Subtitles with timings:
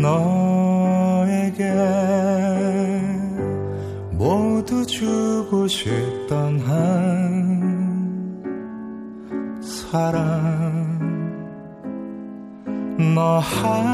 [0.00, 1.72] 너에게
[4.12, 7.98] 모두 주고 싶던 한
[9.62, 10.88] 사랑.
[13.14, 13.87] 너하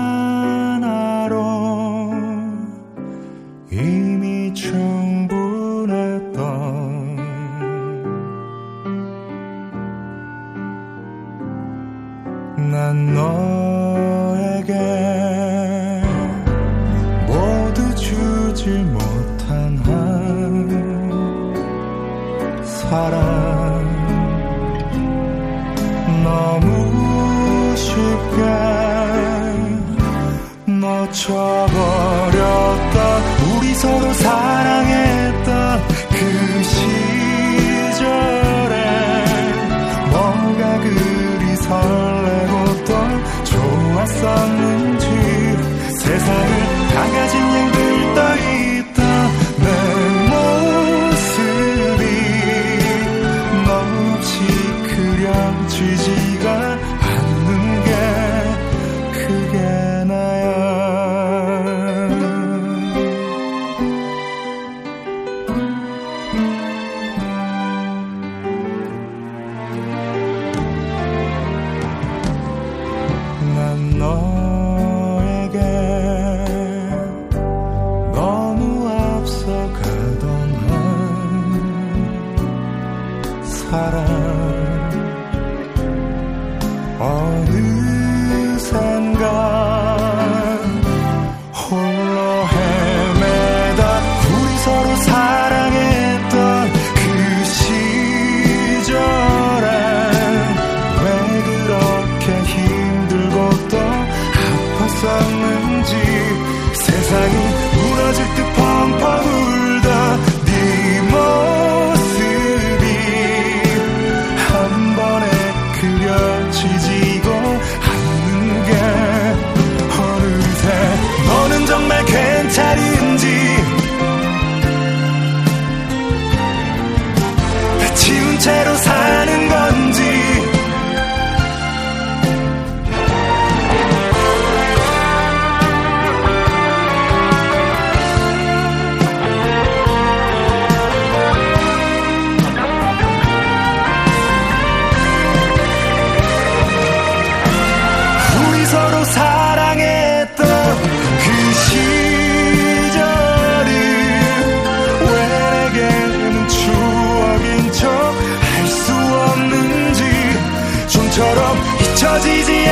[162.15, 162.64] was easy.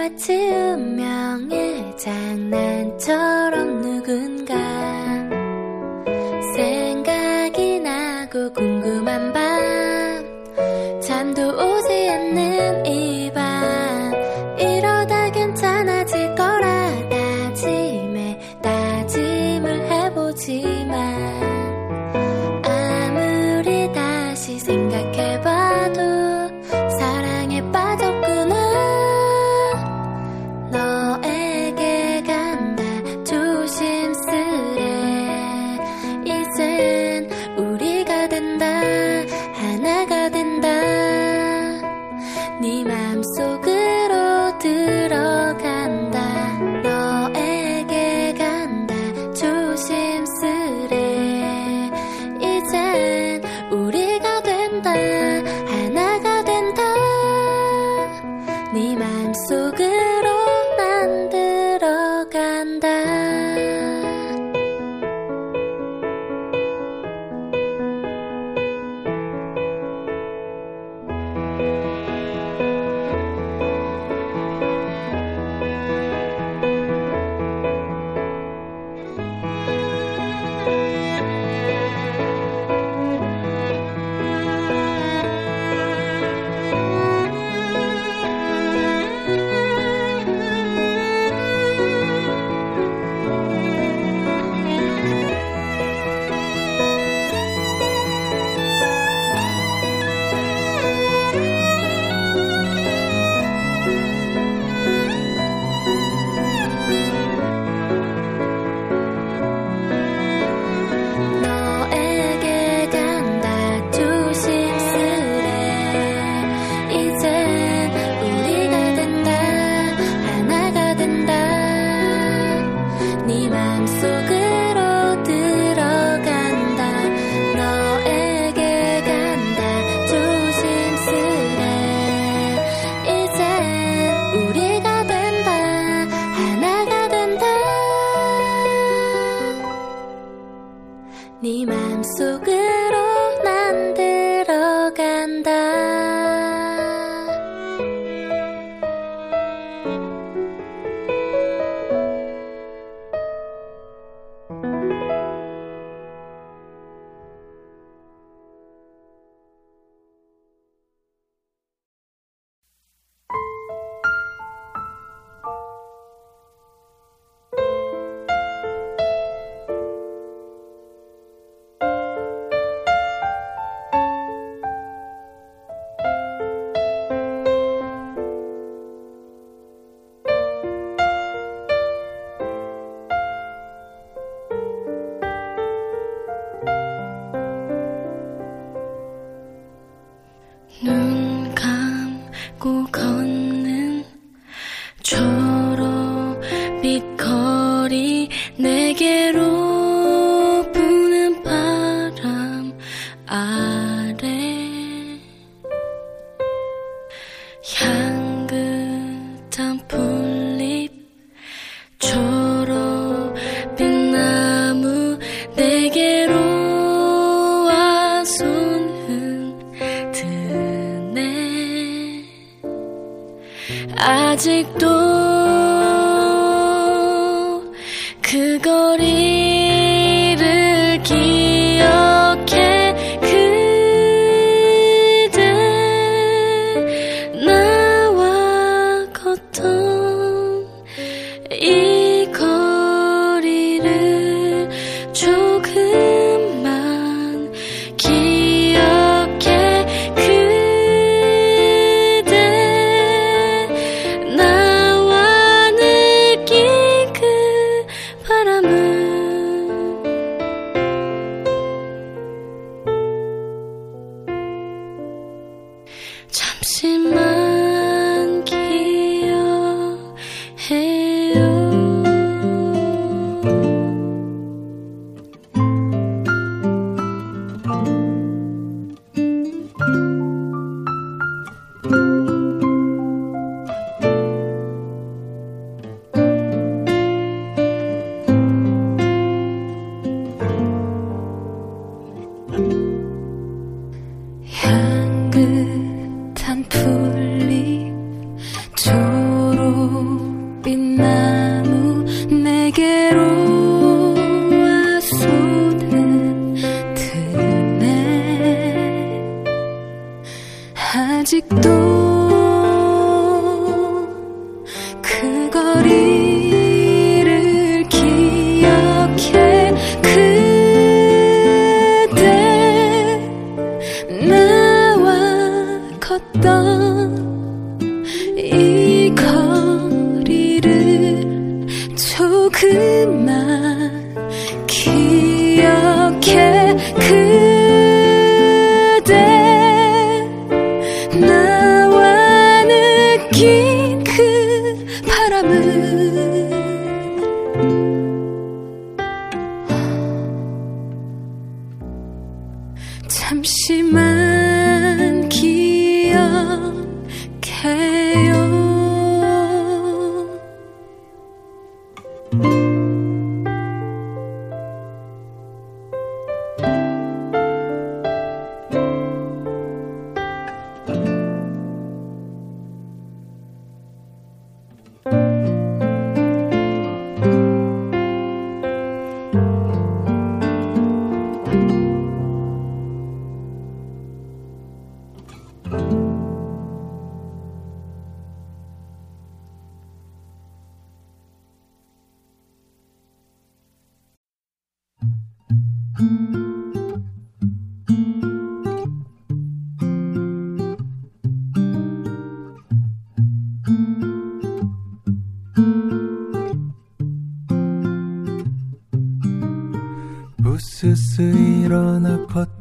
[0.00, 4.54] 마치 운명의 장난처럼 누군가
[6.56, 9.59] 생각이 나고 궁금한 밤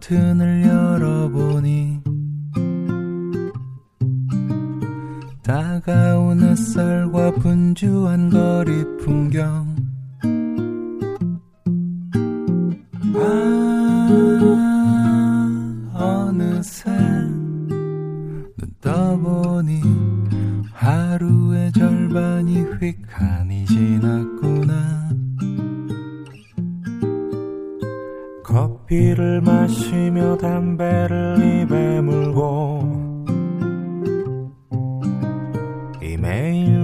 [0.10, 0.59] 같은 을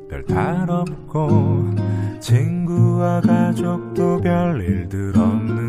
[0.09, 1.75] 별 탈 없고
[2.21, 5.64] 친구와 가족도 별일들 없는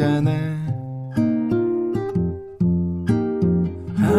[0.00, 0.56] 잔에
[3.98, 4.10] 아.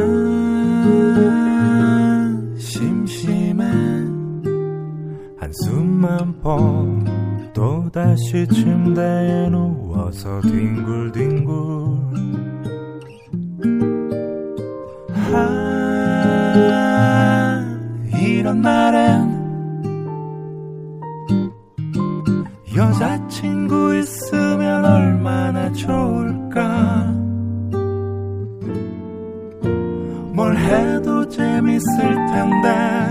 [2.56, 3.66] 심심한
[5.40, 6.78] 한숨만 퍼
[7.52, 12.12] 또다시 침대에 누워서 뒹굴뒹굴.
[15.34, 15.50] 아
[18.22, 19.32] 이런 날엔
[22.76, 24.01] 여자친구의
[30.72, 33.02] 해도 재밌을 텐데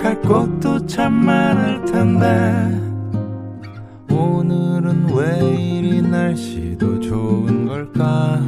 [0.00, 2.84] 갈 곳도 참 많을 텐데.
[4.10, 8.38] 오늘은 왜 이리 날씨도 좋은 걸까?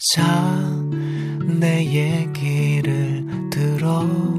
[0.00, 0.22] 자,
[1.58, 4.37] 내 얘기를 들어.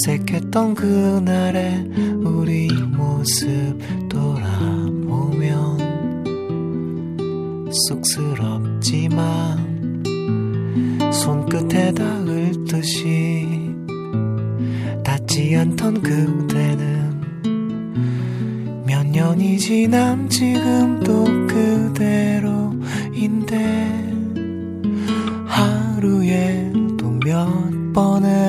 [0.00, 1.90] 어색했던 그날의
[2.24, 3.76] 우리 모습
[4.08, 5.78] 돌아보면
[7.86, 10.02] 쑥스럽지만
[11.12, 13.46] 손끝에 닿을 듯이
[15.04, 17.20] 닿지 않던 그대는
[18.86, 22.40] 몇 년이 지난 지금도 그대로인데
[25.46, 28.39] 하루에도 몇 번은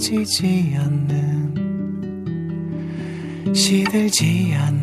[0.00, 1.54] 지지 않는
[3.54, 4.79] 시들지 않는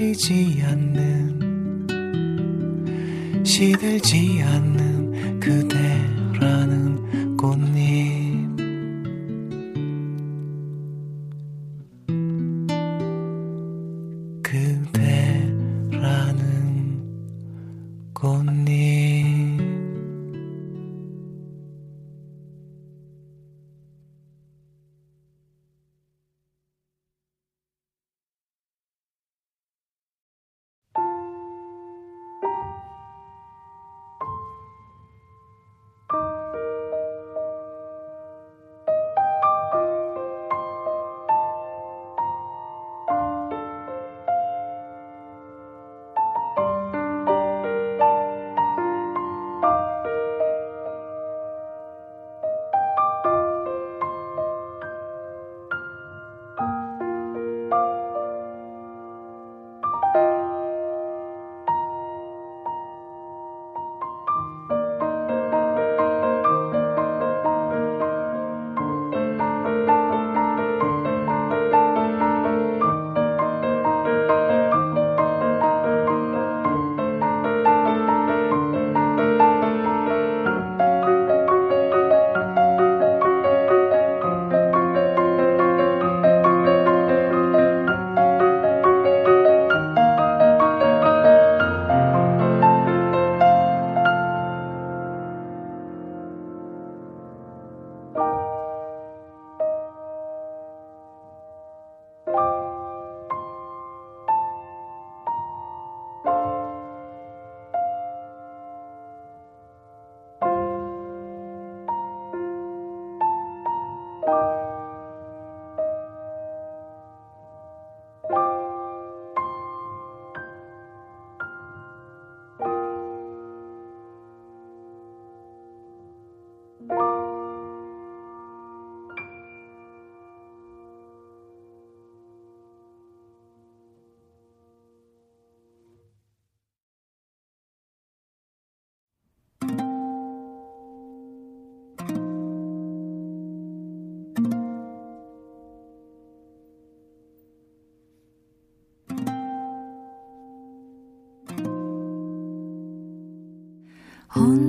[0.00, 0.89] 지지 않는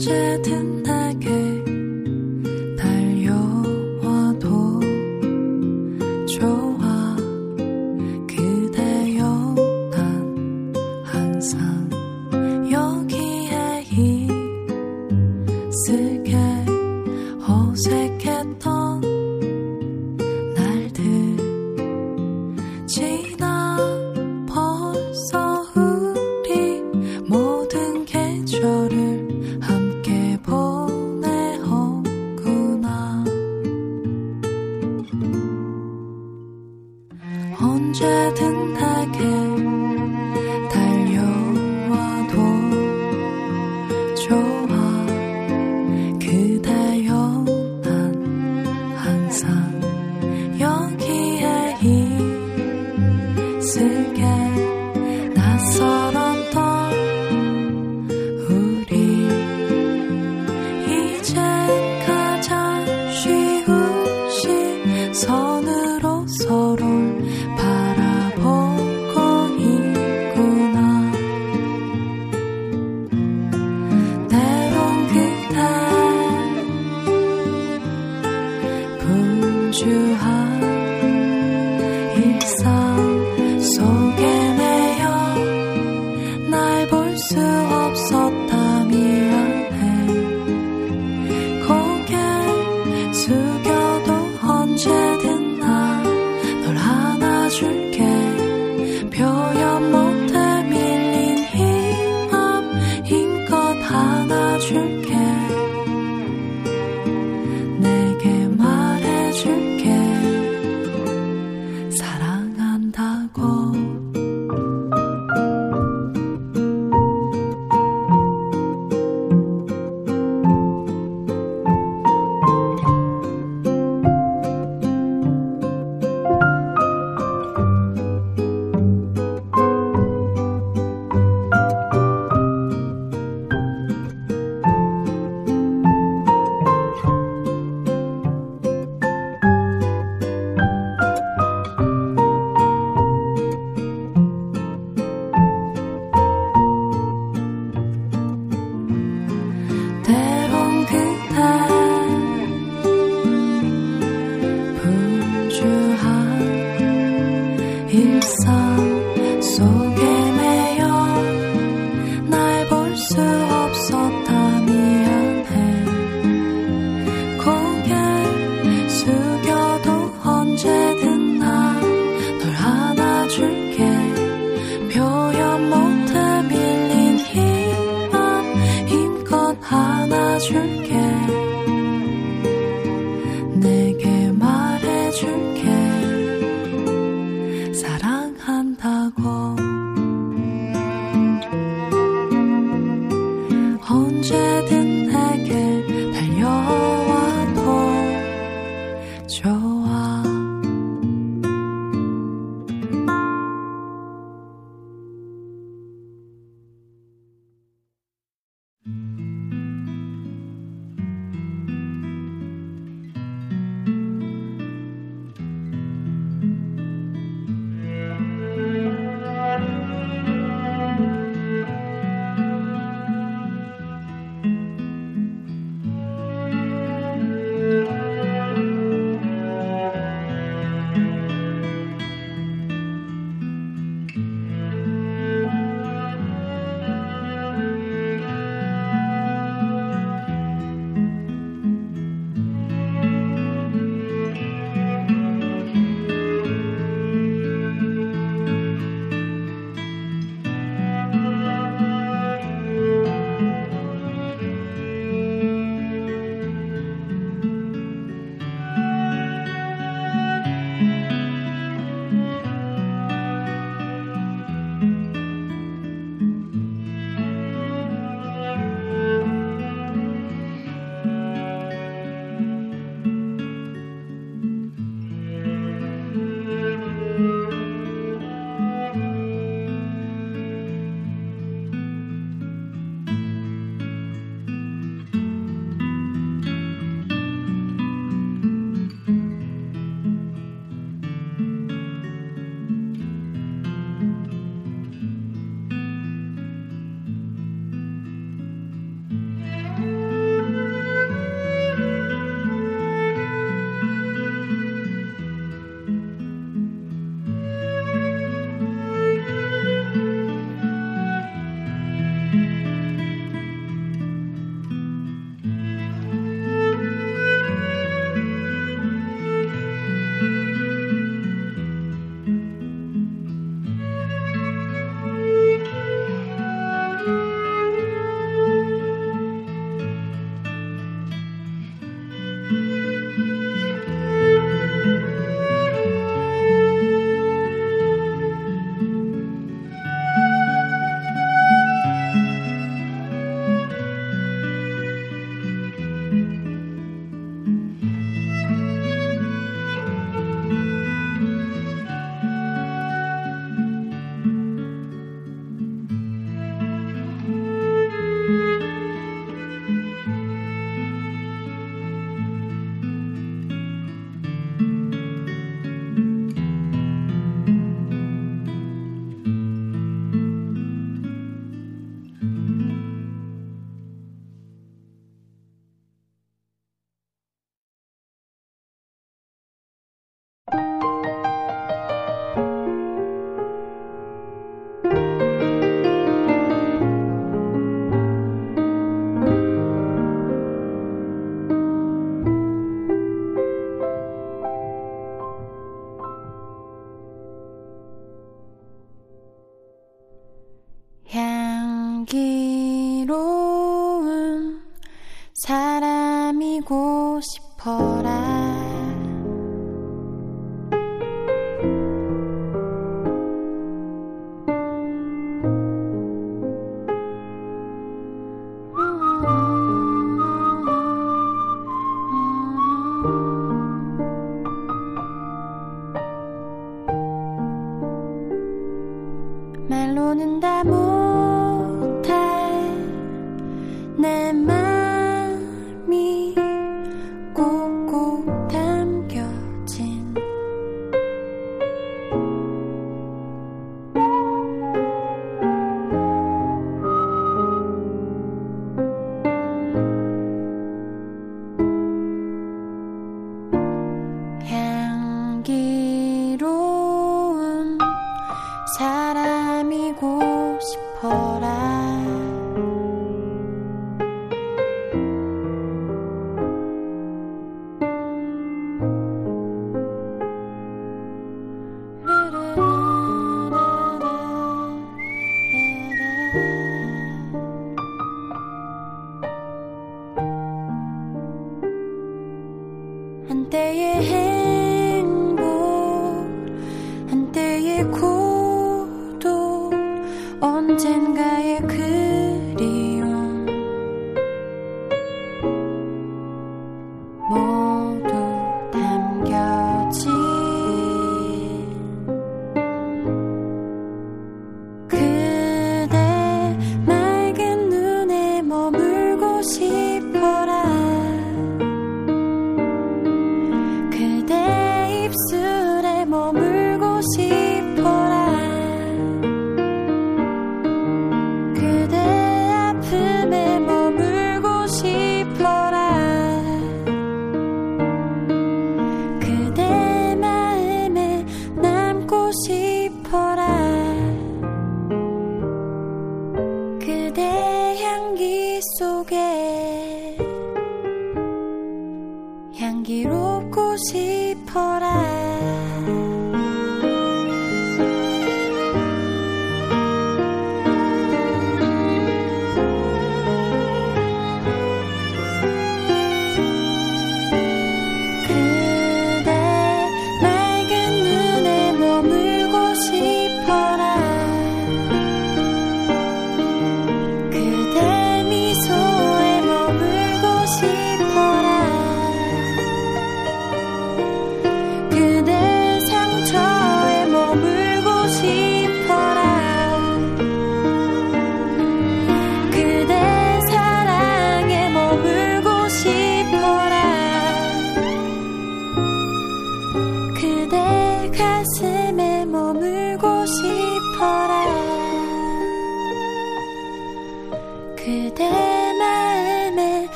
[0.00, 0.59] 这天。
[104.60, 104.89] 全